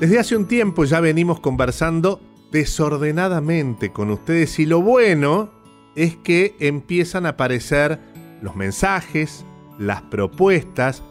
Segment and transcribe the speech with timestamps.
[0.00, 2.20] Desde hace un tiempo ya venimos conversando
[2.50, 5.50] desordenadamente con ustedes y lo bueno
[5.94, 8.00] es que empiezan a aparecer
[8.42, 9.44] los mensajes,
[9.78, 11.02] las propuestas,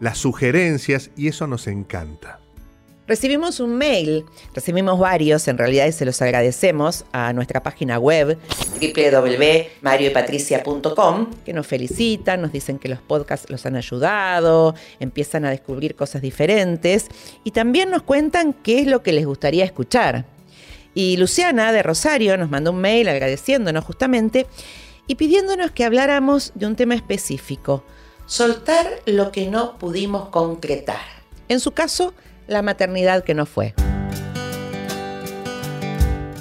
[0.00, 2.41] las sugerencias y eso nos encanta.
[3.08, 4.24] Recibimos un mail,
[4.54, 8.38] recibimos varios, en realidad y se los agradecemos a nuestra página web
[8.80, 15.96] www.marioypatricia.com que nos felicitan, nos dicen que los podcasts los han ayudado, empiezan a descubrir
[15.96, 17.08] cosas diferentes
[17.42, 20.24] y también nos cuentan qué es lo que les gustaría escuchar.
[20.94, 24.46] Y Luciana de Rosario nos mandó un mail agradeciéndonos justamente
[25.08, 27.82] y pidiéndonos que habláramos de un tema específico,
[28.26, 31.00] soltar lo que no pudimos concretar.
[31.48, 32.14] En su caso,
[32.46, 33.74] la maternidad que no fue.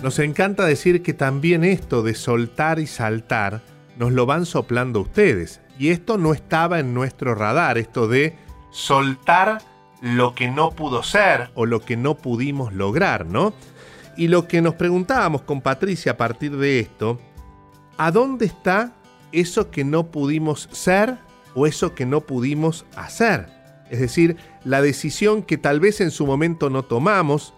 [0.03, 3.61] Nos encanta decir que también esto de soltar y saltar
[3.97, 5.61] nos lo van soplando ustedes.
[5.77, 8.35] Y esto no estaba en nuestro radar, esto de
[8.71, 9.59] soltar
[10.01, 13.53] lo que no pudo ser o lo que no pudimos lograr, ¿no?
[14.17, 17.19] Y lo que nos preguntábamos con Patricia a partir de esto,
[17.97, 18.93] ¿a dónde está
[19.31, 21.17] eso que no pudimos ser
[21.53, 23.47] o eso que no pudimos hacer?
[23.91, 27.53] Es decir, la decisión que tal vez en su momento no tomamos,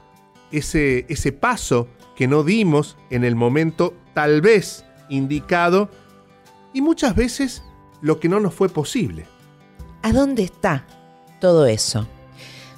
[0.51, 5.89] ese, ese paso que no dimos en el momento tal vez indicado
[6.73, 7.63] y muchas veces
[8.01, 9.25] lo que no nos fue posible.
[10.01, 10.85] ¿A dónde está
[11.39, 12.07] todo eso?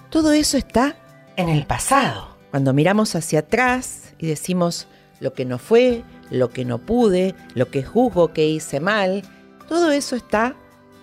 [0.09, 0.95] Todo eso está
[1.35, 2.37] en el pasado.
[2.51, 4.87] Cuando miramos hacia atrás y decimos
[5.19, 9.23] lo que no fue, lo que no pude, lo que juzgo que hice mal,
[9.67, 10.55] todo eso está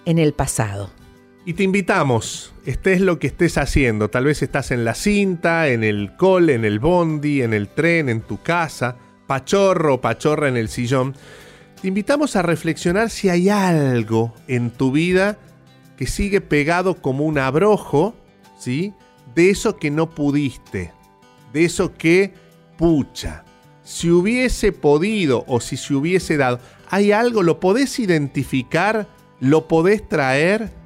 [0.05, 0.91] en el pasado.
[1.45, 5.83] Y te invitamos, estés lo que estés haciendo, tal vez estás en la cinta, en
[5.83, 10.69] el cole, en el bondi, en el tren, en tu casa, pachorro pachorra en el
[10.69, 11.17] sillón,
[11.81, 15.37] te invitamos a reflexionar si hay algo en tu vida
[15.97, 18.15] que sigue pegado como un abrojo,
[18.57, 18.95] ¿sí?
[19.35, 20.93] De eso que no pudiste,
[21.53, 22.35] de eso que
[22.79, 23.45] pucha.
[23.83, 27.43] Si hubiese podido o si se hubiese dado, ¿hay algo?
[27.43, 29.09] ¿Lo podés identificar?
[29.41, 30.82] ¿Lo podés traer?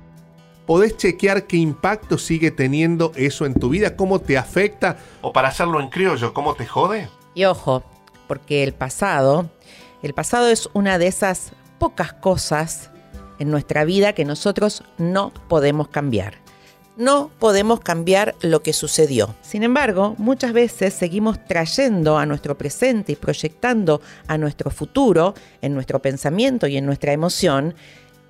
[0.66, 5.49] Podés chequear qué impacto sigue teniendo eso en tu vida, cómo te afecta, o para
[5.49, 7.09] hacerlo en criollo, cómo te jode.
[7.34, 7.84] Y ojo,
[8.27, 9.49] porque el pasado,
[10.03, 12.91] el pasado es una de esas pocas cosas
[13.38, 16.34] en nuestra vida que nosotros no podemos cambiar.
[16.97, 19.34] No podemos cambiar lo que sucedió.
[19.43, 25.75] Sin embargo, muchas veces seguimos trayendo a nuestro presente y proyectando a nuestro futuro, en
[25.75, 27.75] nuestro pensamiento y en nuestra emoción,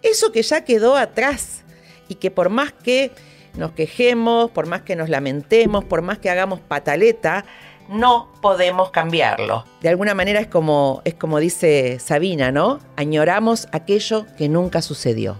[0.02, 1.62] eso que ya quedó atrás
[2.08, 3.10] y que por más que
[3.56, 7.44] nos quejemos, por más que nos lamentemos, por más que hagamos pataleta,
[7.88, 9.64] no podemos cambiarlo.
[9.80, 12.80] De alguna manera es como, es como dice Sabina, ¿no?
[12.96, 15.36] Añoramos aquello que nunca sucedió.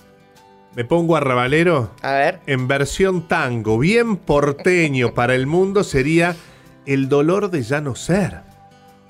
[0.75, 1.91] Me pongo a rabalero.
[2.03, 2.41] A ver.
[2.47, 6.37] En versión tango, bien porteño para el mundo sería
[6.85, 8.43] el dolor de ya no ser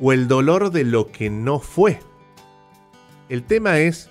[0.01, 1.99] o el dolor de lo que no fue.
[3.29, 4.11] El tema es,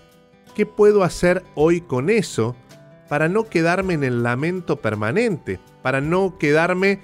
[0.53, 2.55] ¿qué puedo hacer hoy con eso
[3.07, 6.99] para no quedarme en el lamento permanente, para no quedarme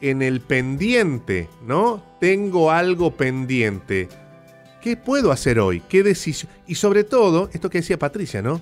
[0.00, 2.02] en el pendiente, ¿no?
[2.20, 4.08] Tengo algo pendiente.
[4.82, 5.80] ¿Qué puedo hacer hoy?
[5.88, 6.50] ¿Qué decisión?
[6.66, 8.60] Y sobre todo, esto que decía Patricia, ¿no?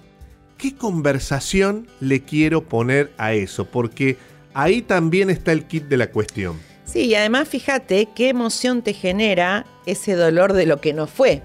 [0.56, 3.66] ¿Qué conversación le quiero poner a eso?
[3.66, 4.16] Porque
[4.54, 6.58] ahí también está el kit de la cuestión.
[6.84, 11.42] Sí, y además fíjate qué emoción te genera ese dolor de lo que no fue.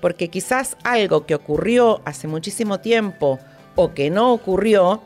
[0.00, 3.40] Porque quizás algo que ocurrió hace muchísimo tiempo,
[3.74, 5.02] o que no ocurrió,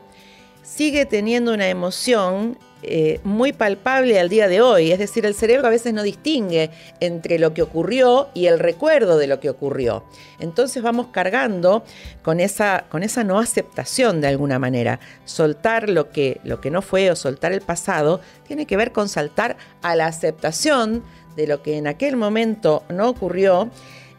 [0.63, 4.91] sigue teniendo una emoción eh, muy palpable al día de hoy.
[4.91, 6.71] Es decir, el cerebro a veces no distingue
[7.01, 10.05] entre lo que ocurrió y el recuerdo de lo que ocurrió.
[10.39, 11.83] Entonces vamos cargando
[12.21, 15.01] con esa, con esa no aceptación de alguna manera.
[15.25, 19.09] Soltar lo que, lo que no fue o soltar el pasado tiene que ver con
[19.09, 21.03] saltar a la aceptación
[21.35, 23.69] de lo que en aquel momento no ocurrió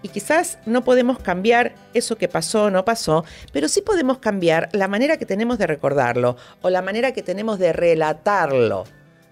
[0.03, 4.69] y quizás no podemos cambiar eso que pasó o no pasó, pero sí podemos cambiar
[4.73, 8.85] la manera que tenemos de recordarlo o la manera que tenemos de relatarlo.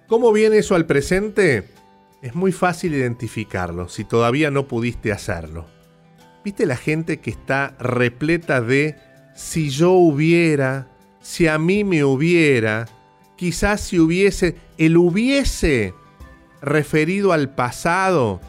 [0.06, 1.68] ¿Cómo viene eso al presente?
[2.22, 5.66] Es muy fácil identificarlo si todavía no pudiste hacerlo.
[6.44, 8.96] ¿Viste la gente que está repleta de
[9.34, 10.88] si yo hubiera,
[11.20, 12.86] si a mí me hubiera,
[13.36, 15.94] quizás si hubiese, el hubiese
[16.60, 18.40] referido al pasado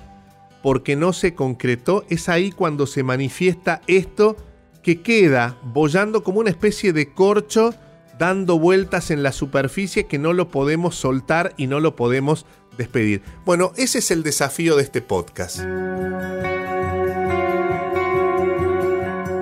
[0.61, 4.35] porque no se concretó, es ahí cuando se manifiesta esto
[4.83, 7.73] que queda bollando como una especie de corcho
[8.17, 12.45] dando vueltas en la superficie que no lo podemos soltar y no lo podemos
[12.77, 13.21] despedir.
[13.45, 15.59] Bueno, ese es el desafío de este podcast.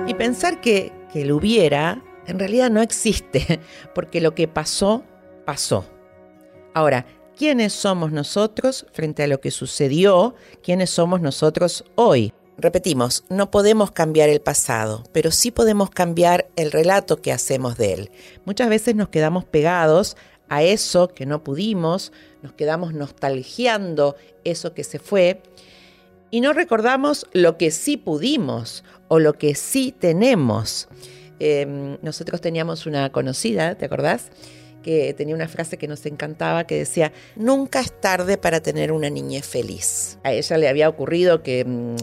[0.06, 3.58] Y pensar que, que lo hubiera en realidad no existe,
[3.94, 5.02] porque lo que pasó,
[5.44, 5.84] pasó.
[6.74, 7.06] Ahora,
[7.38, 12.32] quiénes somos nosotros frente a lo que sucedió, quiénes somos nosotros hoy.
[12.58, 17.94] Repetimos, no podemos cambiar el pasado, pero sí podemos cambiar el relato que hacemos de
[17.94, 18.10] él.
[18.44, 20.16] Muchas veces nos quedamos pegados
[20.48, 22.12] a eso que no pudimos,
[22.42, 25.40] nos quedamos nostalgiando eso que se fue
[26.32, 30.88] y no recordamos lo que sí pudimos o lo que sí tenemos.
[31.38, 34.32] Em, nosotros teníamos una conocida, ¿te acordás?
[34.82, 39.10] Que tenía una frase que nos encantaba que decía, nunca es tarde para tener una
[39.10, 40.18] niñez feliz.
[40.22, 41.96] A ella le había ocurrido que mm,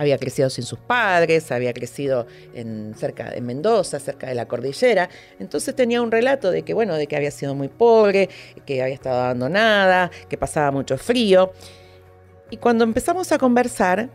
[0.00, 5.10] había crecido sin sus padres, había crecido en, cerca de Mendoza, cerca de la cordillera,
[5.38, 8.30] entonces tenía un relato de que, bueno, de que había sido muy pobre,
[8.64, 11.52] que había estado abandonada, que pasaba mucho frío.
[12.50, 14.08] Y cuando empezamos a conversar,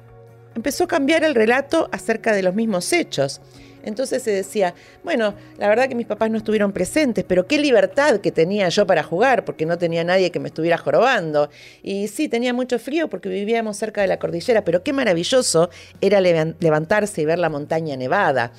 [0.55, 3.39] empezó a cambiar el relato acerca de los mismos hechos.
[3.85, 4.73] Entonces se decía,
[5.03, 8.85] bueno, la verdad que mis papás no estuvieron presentes, pero qué libertad que tenía yo
[8.85, 11.49] para jugar, porque no tenía nadie que me estuviera jorobando.
[11.83, 15.69] Y sí, tenía mucho frío porque vivíamos cerca de la cordillera, pero qué maravilloso
[16.01, 18.51] era levantarse y ver la montaña nevada.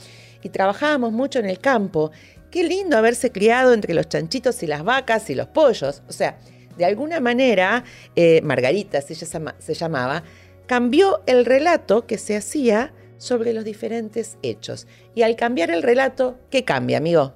[0.42, 2.12] Y trabajábamos mucho en el campo.
[2.50, 6.02] Qué lindo haberse criado entre los chanchitos y las vacas y los pollos.
[6.08, 6.38] O sea,
[6.76, 7.84] de alguna manera,
[8.14, 10.22] eh, Margarita, si ella se llamaba,
[10.66, 14.86] cambió el relato que se hacía sobre los diferentes hechos.
[15.16, 17.32] Y al cambiar el relato, ¿qué cambia, amigo?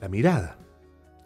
[0.00, 0.56] La mirada.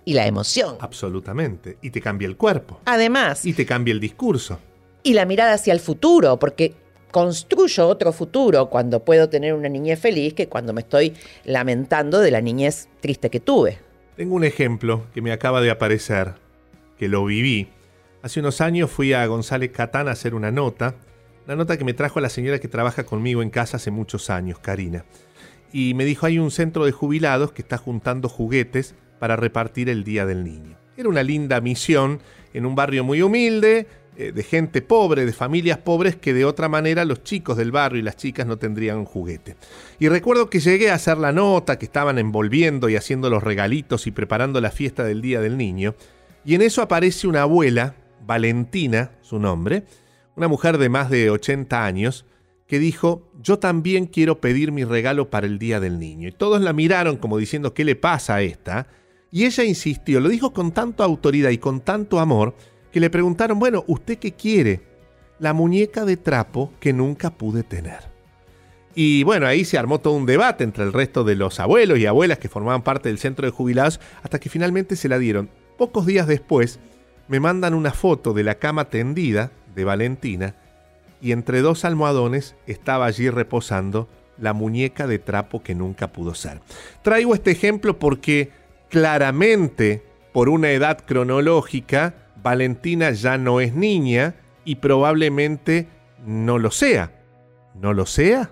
[0.05, 0.75] Y la emoción.
[0.81, 1.79] Absolutamente.
[1.81, 2.81] Y te cambia el cuerpo.
[2.85, 3.47] Además.
[3.47, 4.59] Y te cambia el discurso.
[5.05, 6.75] Y la mirada hacia el futuro, porque
[7.13, 11.15] construyo otro futuro cuando puedo tener una niñez feliz que cuando me estoy
[11.45, 13.79] lamentando de la niñez triste que tuve.
[14.17, 16.35] Tengo un ejemplo que me acaba de aparecer,
[16.99, 17.69] que lo viví.
[18.23, 20.97] Hace unos años fui a González Catán a hacer una nota
[21.47, 24.61] la nota que me trajo la señora que trabaja conmigo en casa hace muchos años,
[24.61, 25.05] Karina.
[25.73, 30.05] Y me dijo, hay un centro de jubilados que está juntando juguetes para repartir el
[30.05, 30.77] Día del Niño.
[30.97, 32.21] Era una linda misión
[32.53, 36.69] en un barrio muy humilde, eh, de gente pobre, de familias pobres, que de otra
[36.69, 39.57] manera los chicos del barrio y las chicas no tendrían un juguete.
[39.99, 44.07] Y recuerdo que llegué a hacer la nota, que estaban envolviendo y haciendo los regalitos
[44.07, 45.95] y preparando la fiesta del Día del Niño,
[46.45, 47.95] y en eso aparece una abuela,
[48.27, 49.85] Valentina, su nombre,
[50.37, 52.27] una mujer de más de 80 años,
[52.73, 56.29] que dijo, yo también quiero pedir mi regalo para el Día del Niño.
[56.29, 58.87] Y todos la miraron como diciendo, ¿qué le pasa a esta?
[59.31, 62.57] Y ella insistió, lo dijo con tanta autoridad y con tanto amor,
[62.91, 64.81] que le preguntaron, bueno, ¿usted qué quiere?
[65.39, 68.11] La muñeca de trapo que nunca pude tener.
[68.95, 72.07] Y bueno, ahí se armó todo un debate entre el resto de los abuelos y
[72.07, 75.51] abuelas que formaban parte del centro de jubilados, hasta que finalmente se la dieron.
[75.77, 76.81] Pocos días después,
[77.29, 80.55] me mandan una foto de la cama tendida de Valentina
[81.23, 84.09] y entre dos almohadones estaba allí reposando
[84.39, 86.61] la muñeca de trapo que nunca pudo ser.
[87.03, 88.51] Traigo este ejemplo porque
[88.91, 90.03] claramente,
[90.33, 94.35] por una edad cronológica, Valentina ya no es niña
[94.65, 95.87] y probablemente
[96.27, 97.13] no lo sea.
[97.81, 98.51] ¿No lo sea?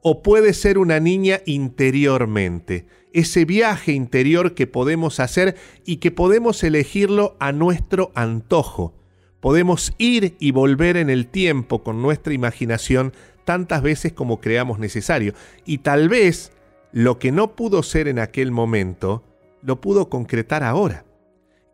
[0.00, 6.62] O puede ser una niña interiormente, ese viaje interior que podemos hacer y que podemos
[6.62, 8.97] elegirlo a nuestro antojo
[9.40, 13.12] Podemos ir y volver en el tiempo con nuestra imaginación
[13.44, 15.32] tantas veces como creamos necesario.
[15.64, 16.52] Y tal vez
[16.92, 19.24] lo que no pudo ser en aquel momento,
[19.62, 21.04] lo pudo concretar ahora.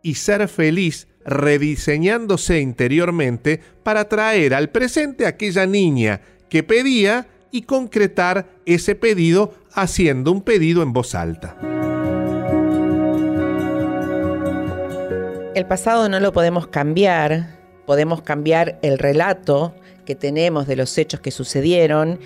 [0.01, 8.47] Y ser feliz rediseñándose interiormente para traer al presente aquella niña que pedía y concretar
[8.65, 11.57] ese pedido haciendo un pedido en voz alta.
[15.55, 17.54] El pasado no lo podemos cambiar,
[17.85, 19.73] podemos cambiar el relato
[20.05, 22.19] que tenemos de los hechos que sucedieron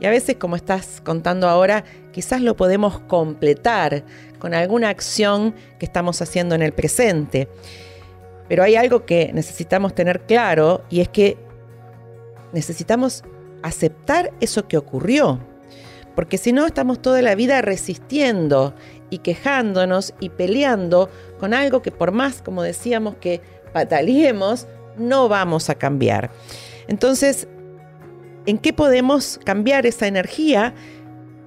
[0.00, 4.02] y a veces, como estás contando ahora, quizás lo podemos completar
[4.38, 7.48] con alguna acción que estamos haciendo en el presente.
[8.48, 11.36] Pero hay algo que necesitamos tener claro y es que
[12.54, 13.22] necesitamos
[13.62, 15.38] aceptar eso que ocurrió.
[16.16, 18.74] Porque si no, estamos toda la vida resistiendo
[19.10, 23.42] y quejándonos y peleando con algo que por más, como decíamos, que
[23.74, 24.66] pataleemos,
[25.00, 26.30] no vamos a cambiar.
[26.86, 27.48] Entonces,
[28.46, 30.74] ¿en qué podemos cambiar esa energía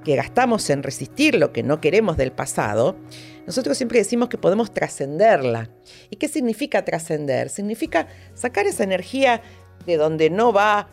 [0.04, 2.98] que gastamos en resistir lo que no queremos del pasado?
[3.46, 5.70] Nosotros siempre decimos que podemos trascenderla.
[6.10, 7.50] ¿Y qué significa trascender?
[7.50, 9.42] Significa sacar esa energía
[9.86, 10.88] de donde no va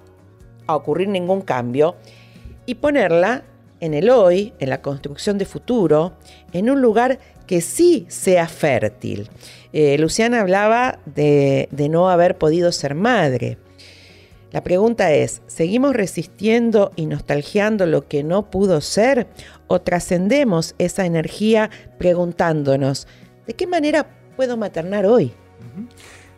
[0.67, 1.97] a ocurrir ningún cambio
[2.67, 3.45] y ponerla
[3.81, 6.17] en el hoy, en la construcción de futuro,
[6.53, 9.29] en un lugar que sí sea fértil.
[9.73, 13.59] Eh, Luciana hablaba de, no haber podido ser madre.
[14.53, 19.29] La pregunta es, ¿seguimos resistiendo y nostalgiando lo que no pudo ser
[19.69, 23.07] o trascendemos esa energía preguntándonos,
[23.47, 25.33] ¿de qué manera puedo maternar hoy?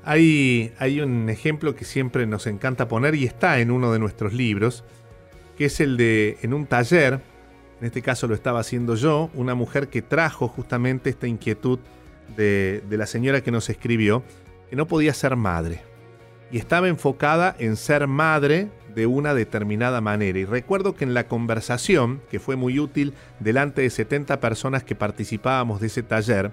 [0.04, 4.84] Hay un ejemplo que siempre nos encanta poner y está en uno de nuestros libros,
[5.56, 7.20] que es el de en un taller,
[7.80, 11.78] en este caso lo estaba haciendo yo, una mujer que trajo justamente esta inquietud
[12.36, 14.22] de, la señora que nos escribió,
[14.70, 15.82] que no podía ser madre.
[16.50, 20.38] Y estaba enfocada en ser madre de una determinada manera.
[20.38, 24.94] Y recuerdo que en la conversación, que fue muy útil delante de 70 personas que
[24.94, 26.52] participábamos de ese taller,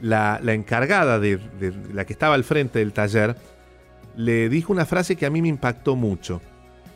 [0.00, 1.38] la, encargada de,
[1.92, 3.36] la que estaba al frente del taller
[4.16, 6.40] le dijo una frase que a mí me impactó mucho.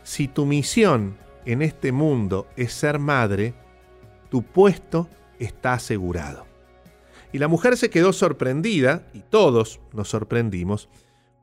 [0.03, 3.55] Si tu misión en este mundo es ser madre,
[4.31, 5.09] tu puesto
[5.39, 6.50] está asegurado.
[7.33, 10.89] Y la mujer se quedó sorprendida, y todos nos sorprendimos,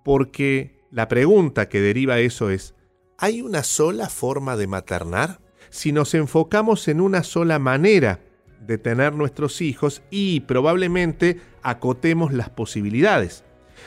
[0.03, 2.75] porque la pregunta que deriva eso es,
[3.17, 5.39] ¿hay una sola forma de maternar?
[5.69, 8.21] Si nos enfocamos en una sola manera
[8.65, 13.43] de tener nuestros hijos y probablemente acotemos las posibilidades.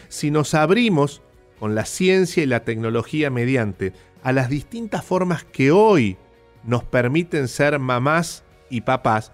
[0.09, 1.23] Si nos abrimos
[1.59, 3.92] con la ciencia y la tecnología mediante
[4.23, 6.16] a las distintas formas que hoy
[6.64, 9.33] nos permiten ser mamás y papás,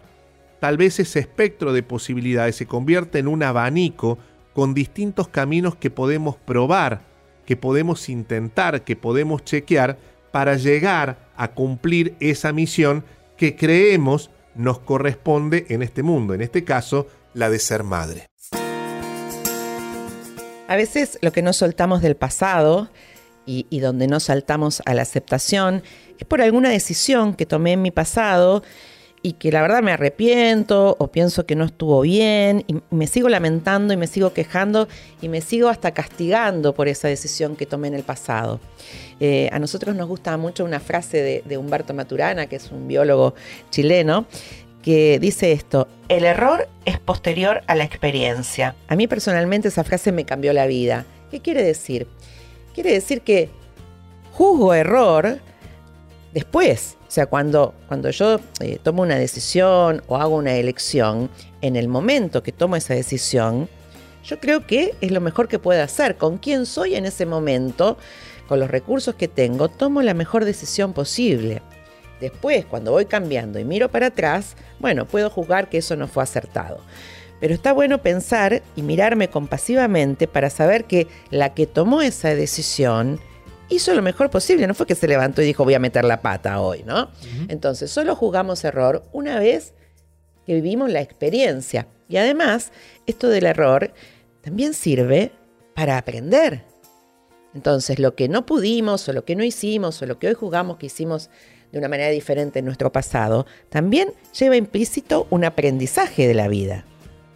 [0.60, 4.18] tal vez ese espectro de posibilidades se convierte en un abanico
[4.54, 7.02] con distintos caminos que podemos probar,
[7.44, 9.98] que podemos intentar, que podemos chequear
[10.32, 13.04] para llegar a cumplir esa misión
[13.36, 18.28] que creemos nos corresponde en este mundo, en este caso, la de ser madre.
[20.68, 22.90] A veces lo que no soltamos del pasado
[23.44, 25.82] y, y, donde no saltamos a la aceptación
[26.18, 28.64] es por alguna decisión que tomé en mi pasado
[29.22, 33.28] y que la verdad me arrepiento o pienso que no estuvo bien y me sigo
[33.28, 34.88] lamentando y me sigo quejando
[35.20, 38.60] y me sigo hasta castigando por esa decisión que tomé en el pasado.
[39.18, 42.86] Eh, a nosotros nos gusta mucho una frase de, de Humberto Maturana, que es un
[42.86, 43.34] biólogo
[43.70, 44.26] chileno,
[44.82, 48.76] que dice esto, el error es posterior a la experiencia.
[48.86, 51.06] A mí personalmente esa frase me cambió la vida.
[51.32, 52.06] ¿Qué quiere decir?
[52.72, 53.50] Quiere decir que
[54.32, 55.40] juzgo error
[56.36, 56.98] después.
[57.08, 61.30] O sea, cuando, cuando yo eh, tomo una decisión o hago una elección,
[61.62, 63.70] en el momento que tomo esa decisión,
[64.22, 66.18] yo creo que es lo mejor que puedo hacer.
[66.18, 67.96] Con quién soy en ese momento,
[68.48, 71.62] con los recursos que tengo, tomo la mejor decisión posible.
[72.20, 76.22] Después, cuando voy cambiando y miro para atrás, bueno, puedo juzgar que eso no fue
[76.22, 76.80] acertado.
[77.40, 83.20] Pero está bueno pensar y mirarme compasivamente para saber que la que tomó esa decisión
[83.68, 84.66] hizo lo mejor posible.
[84.66, 87.04] No fue que se levantó y dijo voy a meter la pata hoy, ¿no?
[87.04, 87.46] Uh -huh.
[87.48, 89.72] Entonces, solo juzgamos error una vez
[90.46, 91.86] que vivimos la experiencia.
[92.08, 92.72] Y además,
[93.06, 93.92] esto del error
[94.42, 95.32] también sirve
[95.74, 96.62] para aprender.
[97.54, 100.76] Entonces, lo que no pudimos o lo que no hicimos o lo que hoy jugamos
[100.76, 101.30] que hicimos
[101.72, 106.84] de una manera diferente en nuestro pasado, también lleva implícito un aprendizaje de la vida.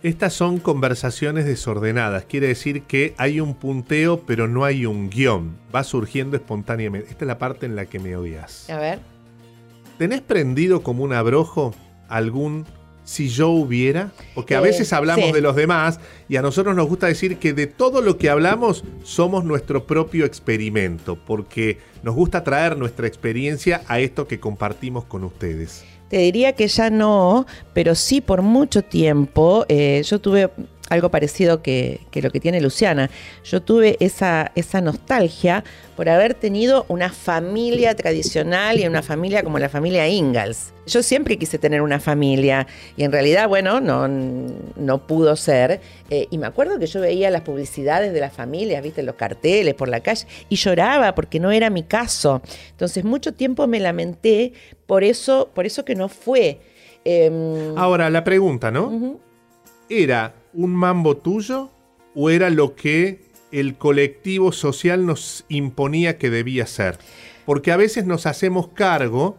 [0.02, 5.59] Estas son conversaciones desordenadas, quiere decir que hay un punteo pero no hay un guion,
[5.75, 7.11] va surgiendo espontáneamente.
[7.11, 8.71] Esta es la parte en la que me odias.
[8.71, 8.99] A ver.
[9.99, 11.75] ¿Tenés prendido como un abrojo
[12.09, 12.64] algún
[13.11, 14.12] si yo hubiera?
[14.37, 15.33] Porque a veces hablamos sí.
[15.33, 15.99] de los demás
[16.29, 20.25] y a nosotros nos gusta decir que de todo lo que hablamos somos nuestro propio
[20.25, 25.85] experimento, porque nos gusta traer nuestra experiencia a esto que compartimos con ustedes.
[26.09, 29.67] Te diría que ya no, pero sí por mucho tiempo.
[29.69, 30.50] Eh, yo tuve
[30.91, 33.11] algo parecido que, que, lo que tiene Luciana.
[33.45, 35.65] Yo tuve esa, esa nostalgia
[35.97, 40.73] por haber tenido una familia tradicional y una familia como la familia Ingalls.
[40.87, 42.67] Yo siempre quise tener una familia
[42.97, 45.81] y en realidad, bueno, no, no pudo ser.
[46.11, 49.75] Eh, y me acuerdo que yo veía las publicidades de las familias, viste, los carteles
[49.75, 52.43] por la calle y lloraba porque no era mi caso.
[52.73, 54.55] Entonces, mucho tiempo me lamenté
[54.87, 56.59] por eso, por eso que no fue.
[57.05, 58.87] Eh, Ahora, la pregunta, ¿no?
[58.87, 59.19] Uh -huh.
[59.89, 61.71] ¿Era un mambo tuyo
[62.14, 63.21] o era lo que
[63.52, 66.99] el colectivo social nos imponía que debía ser?
[67.47, 69.37] Porque a veces nos hacemos cargo,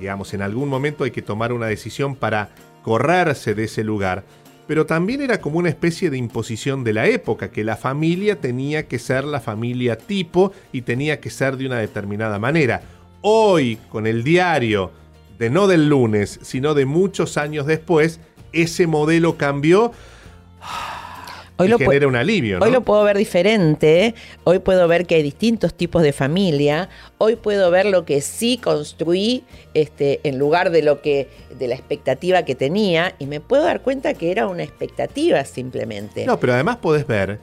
[0.00, 2.50] digamos, en algún momento hay que tomar una decisión para
[2.82, 4.24] correrse de ese lugar,
[4.66, 8.88] pero también era como una especie de imposición de la época, que la familia tenía
[8.88, 12.82] que ser la familia tipo y tenía que ser de una determinada manera.
[13.20, 14.90] Hoy, con el diario,
[15.38, 18.20] de no del lunes, sino de muchos años después,
[18.52, 19.92] ese modelo cambió
[21.58, 22.58] Hoy lo genera un alivio.
[22.58, 22.66] ¿no?
[22.66, 24.14] Hoy lo puedo ver diferente.
[24.44, 26.90] Hoy puedo ver que hay distintos tipos de familia.
[27.18, 31.74] Hoy puedo ver lo que sí construí este, en lugar de lo que de la
[31.74, 36.26] expectativa que tenía y me puedo dar cuenta que era una expectativa simplemente.
[36.26, 37.38] No, pero además podés ver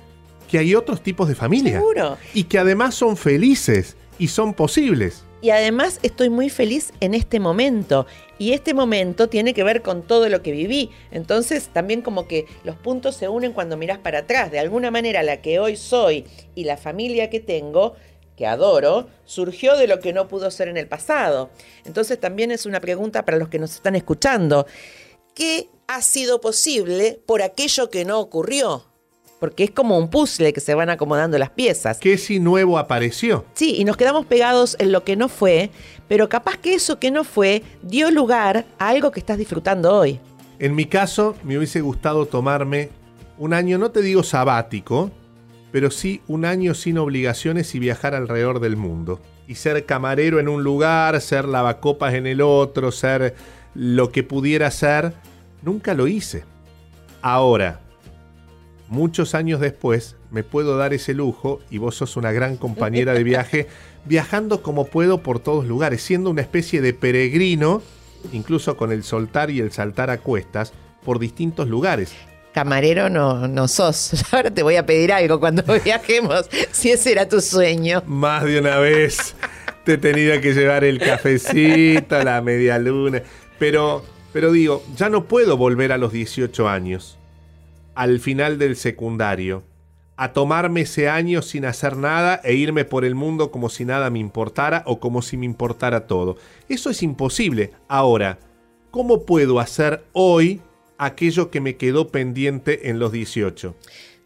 [0.47, 1.79] que hay otros tipos de familia.
[1.79, 2.17] Seguro.
[2.35, 5.23] Y que además son felices y son posibles.
[5.41, 8.07] Y además estoy muy feliz en este momento.
[8.39, 10.89] Y este momento tiene que ver con todo lo que viví.
[11.11, 14.51] Entonces también como que los puntos se unen cuando miras para atrás.
[14.51, 17.95] De alguna manera la que hoy soy y la familia que tengo,
[18.37, 21.49] que adoro, surgió de lo que no pudo ser en el pasado.
[21.83, 24.65] Entonces también es una pregunta para los que nos están escuchando.
[25.35, 28.92] ¿Qué ha sido posible por aquello que no ocurrió?
[29.43, 31.97] Porque es como un puzzle que se van acomodando las piezas.
[31.97, 33.43] ¿Qué si nuevo apareció?
[33.55, 35.69] Sí, y nos quedamos pegados en lo que no fue,
[36.07, 40.21] pero capaz que eso que no fue dio lugar a algo que estás disfrutando hoy.
[40.59, 42.87] En mi caso, me hubiese gustado tomarme
[43.37, 45.11] un año, no te digo sabático,
[45.73, 49.19] pero sí un año sin obligaciones y viajar alrededor del mundo.
[49.45, 53.35] Y ser camarero en un lugar, ser lavacopas en el otro, ser
[53.75, 55.11] lo que pudiera ser,
[55.61, 56.45] nunca lo hice.
[57.21, 57.82] Ahora,
[58.93, 63.23] muchos años después me puedo dar ese lujo y vos sos una gran compañera de
[63.23, 63.67] viaje,
[64.05, 67.81] viajando como puedo por todos lugares, siendo una especie de peregrino,
[68.31, 70.71] incluso con el soltar y el saltar a cuestas,
[71.03, 72.13] por distintos lugares.
[72.53, 74.23] Camarero no, no sos.
[74.31, 78.03] Ahora te voy a pedir algo cuando viajemos, si ese era tu sueño.
[78.05, 79.35] Más de una vez
[79.83, 83.23] te tenía que llevar el cafecito, la media luna.
[83.57, 87.17] Pero, pero digo, ya no puedo volver a los 18 años
[87.95, 89.63] al final del secundario,
[90.15, 94.09] a tomarme ese año sin hacer nada e irme por el mundo como si nada
[94.09, 96.37] me importara o como si me importara todo.
[96.69, 97.71] Eso es imposible.
[97.87, 98.39] Ahora,
[98.91, 100.61] ¿cómo puedo hacer hoy
[100.97, 103.75] aquello que me quedó pendiente en los 18?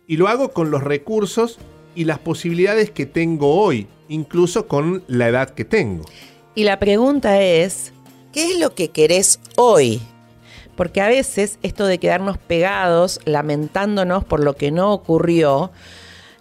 [0.07, 1.57] Y lo hago con los recursos
[1.95, 6.05] y las posibilidades que tengo hoy, incluso con la edad que tengo.
[6.53, 7.93] Y la pregunta es,
[8.33, 10.01] ¿qué es lo que querés hoy?
[10.77, 15.71] Porque a veces esto de quedarnos pegados, lamentándonos por lo que no ocurrió,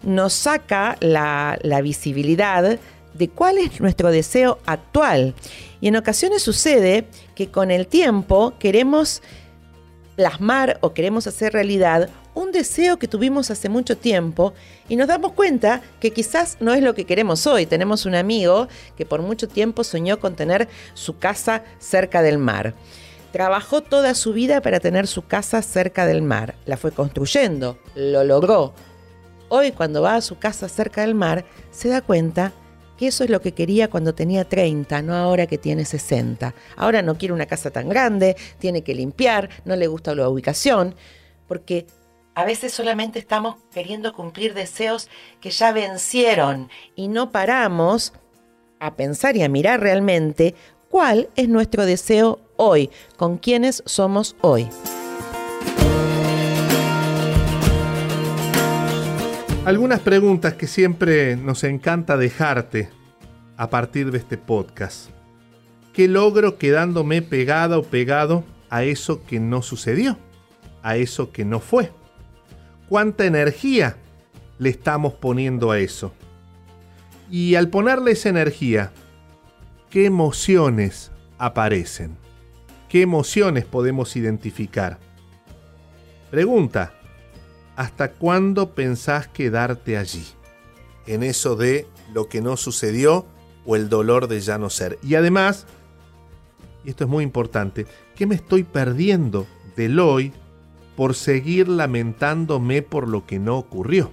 [0.03, 2.79] nos saca la, visibilidad
[3.15, 5.35] de cuál es nuestro deseo actual.
[5.81, 9.23] Y en ocasiones sucede que con el tiempo queremos
[10.17, 14.53] plasmar o queremos hacer realidad un deseo que tuvimos hace mucho tiempo
[14.91, 17.65] y nos damos cuenta que quizás no es lo que queremos hoy.
[17.65, 18.69] Tenemos un amigo
[18.99, 22.75] que por mucho tiempo soñó con tener su casa cerca del mar.
[23.33, 26.55] Trabajó toda su vida para tener su casa cerca del mar.
[26.65, 28.73] La fue construyendo, lo logró.
[29.49, 32.53] Hoy cuando va a su casa cerca del mar, se da cuenta
[32.97, 36.55] que eso es lo que quería cuando tenía 30, no ahora que tiene 60.
[36.77, 40.95] Ahora no quiere una casa tan grande, tiene que limpiar, no le gusta la ubicación,
[41.47, 41.87] porque
[42.35, 45.09] a veces solamente estamos queriendo cumplir deseos
[45.41, 48.13] que ya vencieron y no paramos
[48.79, 50.55] a pensar y a mirar realmente
[50.91, 54.69] cuál es nuestro deseo hoy, con quiénes somos hoy.
[59.65, 62.89] Algunas preguntas que siempre nos encanta dejarte
[63.57, 65.11] a partir de este podcast.
[65.93, 70.19] ¿Qué logro quedándome pegada o pegado a eso que no sucedió?
[70.83, 71.91] A eso que no fue.
[72.89, 73.97] ¿Cuánta energía
[74.59, 76.13] le estamos poniendo a eso?
[77.29, 78.93] Y al ponerle esa energía,
[79.97, 82.19] ¿qué emociones aparecen?
[82.87, 84.99] ¿Qué emociones podemos identificar?
[86.31, 86.93] Pregunta,
[87.77, 90.27] ¿hasta cuándo pensás quedarte allí?
[91.07, 93.25] En eso de lo que no sucedió
[93.65, 94.99] o el dolor de ya no ser.
[95.03, 95.67] Y además,
[96.85, 100.31] y esto es muy importante, ¿qué me estoy perdiendo del hoy
[100.95, 104.11] por seguir lamentándome por lo que no ocurrió?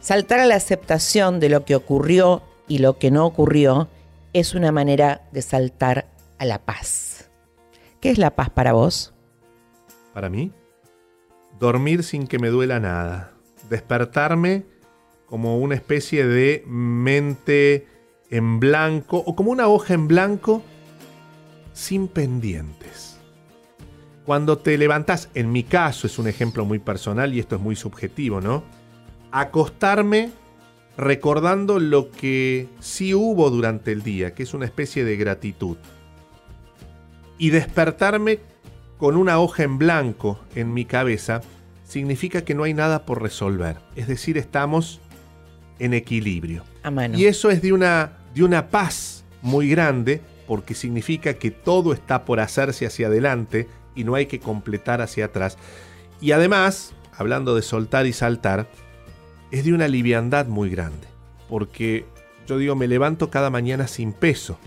[0.00, 3.90] Saltar a la aceptación de lo que ocurrió y lo que no ocurrió
[4.32, 7.30] es una manera de saltar a la paz.
[8.00, 9.14] ¿Qué es la paz para vos?
[10.14, 10.52] Para mí,
[11.58, 13.32] dormir sin que me duela nada.
[13.68, 14.64] Despertarme
[15.26, 17.86] como una especie de mente
[18.30, 20.62] en blanco o como una hoja en blanco
[21.72, 23.18] sin pendientes.
[24.24, 27.76] Cuando te levantas, en mi caso es un ejemplo muy personal y esto es muy
[27.76, 28.62] subjetivo, ¿no?
[29.30, 30.30] Acostarme
[30.98, 35.78] recordando lo que sí hubo durante el día, que es una especie de gratitud
[37.38, 38.40] y despertarme
[38.98, 41.40] con una hoja en blanco en mi cabeza
[41.84, 43.78] significa que no hay nada por resolver.
[43.94, 45.00] Es decir, estamos
[45.78, 46.64] en equilibrio.
[47.16, 52.24] Y eso es de una, de una paz muy grande porque significa que todo está
[52.24, 55.58] por hacerse hacia adelante y no hay que completar hacia atrás.
[56.20, 58.68] Y además, hablando de soltar y saltar,
[59.50, 61.06] es de una liviandad muy grande.
[61.48, 62.04] Porque
[62.46, 64.58] yo digo, me levanto cada mañana sin peso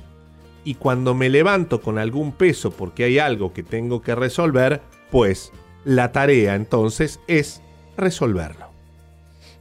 [0.63, 5.51] y cuando me levanto con algún peso porque hay algo que tengo que resolver, pues
[5.85, 7.61] la tarea entonces es
[7.97, 8.71] resolverlo.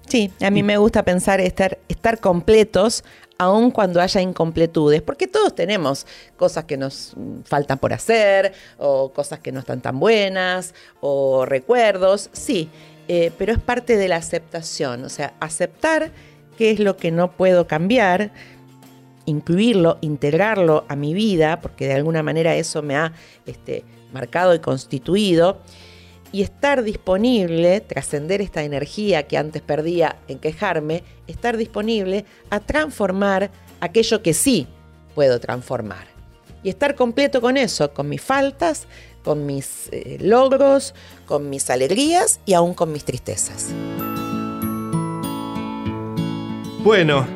[0.06, 3.04] Sí, a mí me gusta pensar estar, estar completos
[3.38, 6.06] aun cuando haya incompletudes, porque todos tenemos
[6.37, 12.28] cosas que nos faltan por hacer, o cosas que no están tan buenas, o recuerdos,
[12.33, 12.68] sí,
[13.12, 16.12] eh, pero es parte de la aceptación, o sea, aceptar
[16.57, 18.31] qué es lo que no puedo cambiar,
[19.27, 23.12] incluirlo, integrarlo a mi vida, porque de alguna manera eso me ha
[23.46, 25.59] este, marcado y constituido,
[26.31, 33.51] y estar disponible, trascender esta energía que antes perdía en quejarme, estar disponible a transformar
[33.81, 34.68] aquello que sí
[35.16, 36.07] puedo transformar.
[36.62, 38.87] Y estar completo con eso, con mis faltas,
[39.24, 40.94] con mis eh, logros,
[41.26, 43.68] con mis alegrías y aún con mis tristezas.
[46.83, 47.26] Bueno,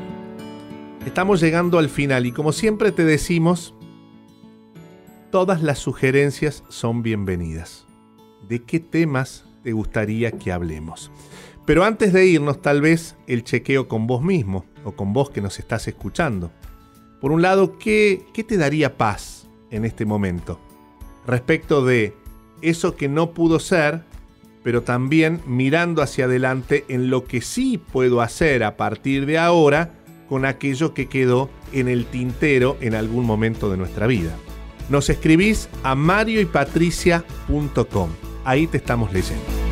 [1.06, 3.74] estamos llegando al final y como siempre te decimos,
[5.30, 7.86] todas las sugerencias son bienvenidas
[8.48, 11.10] de qué temas te gustaría que hablemos.
[11.66, 15.40] Pero antes de irnos, tal vez el chequeo con vos mismo o con vos que
[15.40, 16.52] nos estás escuchando.
[17.20, 20.60] Por un lado, ¿qué, qué te daría paz en este momento?
[21.26, 22.14] Respecto de
[22.62, 24.02] eso que no pudo ser,
[24.62, 29.90] pero también mirando hacia adelante en lo que sí puedo hacer a partir de ahora
[30.28, 34.36] con aquello que quedó en el tintero en algún momento de nuestra vida.
[34.88, 38.10] Nos escribís a marioypatricia.com
[38.44, 39.63] ahí te estamos leyendo.